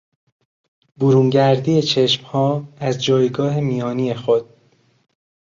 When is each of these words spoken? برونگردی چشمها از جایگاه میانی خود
برونگردی 0.97 1.81
چشمها 1.81 2.63
از 2.77 3.03
جایگاه 3.03 3.59
میانی 3.59 4.13
خود 4.13 4.49